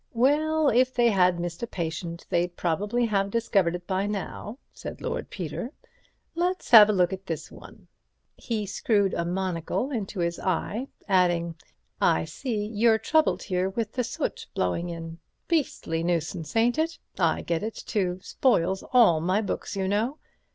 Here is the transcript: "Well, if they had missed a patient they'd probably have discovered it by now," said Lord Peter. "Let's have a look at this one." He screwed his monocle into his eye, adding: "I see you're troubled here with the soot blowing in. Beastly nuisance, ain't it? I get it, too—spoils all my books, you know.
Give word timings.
"Well, 0.15 0.69
if 0.69 0.95
they 0.95 1.11
had 1.11 1.39
missed 1.39 1.61
a 1.61 1.67
patient 1.67 2.25
they'd 2.31 2.57
probably 2.57 3.05
have 3.05 3.29
discovered 3.29 3.75
it 3.75 3.85
by 3.85 4.07
now," 4.07 4.57
said 4.73 4.99
Lord 4.99 5.29
Peter. 5.29 5.69
"Let's 6.33 6.71
have 6.71 6.89
a 6.89 6.91
look 6.91 7.13
at 7.13 7.27
this 7.27 7.51
one." 7.51 7.87
He 8.35 8.65
screwed 8.65 9.11
his 9.11 9.27
monocle 9.27 9.91
into 9.91 10.19
his 10.19 10.39
eye, 10.39 10.87
adding: 11.07 11.53
"I 12.01 12.25
see 12.25 12.65
you're 12.65 12.97
troubled 12.97 13.43
here 13.43 13.69
with 13.69 13.91
the 13.93 14.03
soot 14.03 14.47
blowing 14.55 14.89
in. 14.89 15.19
Beastly 15.47 16.01
nuisance, 16.01 16.55
ain't 16.55 16.79
it? 16.79 16.97
I 17.19 17.43
get 17.43 17.61
it, 17.61 17.75
too—spoils 17.75 18.83
all 18.91 19.21
my 19.21 19.39
books, 19.39 19.75
you 19.75 19.87
know. 19.87 20.17